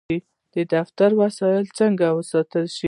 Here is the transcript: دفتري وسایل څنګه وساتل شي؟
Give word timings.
دفتري 0.73 1.15
وسایل 1.21 1.65
څنګه 1.79 2.07
وساتل 2.17 2.65
شي؟ 2.75 2.79